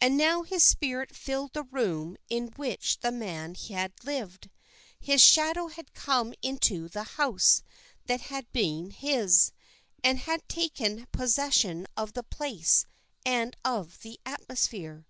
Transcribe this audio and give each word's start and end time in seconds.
And 0.00 0.16
now 0.16 0.42
his 0.42 0.64
spirit 0.64 1.14
filled 1.14 1.52
the 1.52 1.62
room 1.62 2.16
in 2.28 2.48
which 2.56 2.98
the 2.98 3.12
man 3.12 3.54
had 3.68 3.92
lived. 4.02 4.50
His 4.98 5.22
shadow 5.22 5.68
had 5.68 5.92
come 5.94 6.34
into 6.42 6.88
the 6.88 7.04
house 7.04 7.62
that 8.06 8.22
had 8.22 8.50
been 8.50 8.90
his, 8.90 9.52
and 10.02 10.18
had 10.18 10.48
taken 10.48 11.06
possession 11.12 11.86
of 11.96 12.14
the 12.14 12.24
place 12.24 12.84
and 13.24 13.56
of 13.64 14.00
the 14.02 14.18
atmosphere. 14.26 15.06